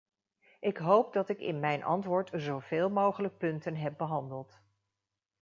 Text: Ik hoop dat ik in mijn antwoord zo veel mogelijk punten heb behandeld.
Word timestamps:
Ik 0.59 0.77
hoop 0.77 1.13
dat 1.13 1.29
ik 1.29 1.39
in 1.39 1.59
mijn 1.59 1.83
antwoord 1.83 2.31
zo 2.41 2.59
veel 2.59 2.89
mogelijk 2.89 3.37
punten 3.37 3.75
heb 3.75 3.97
behandeld. 3.97 4.61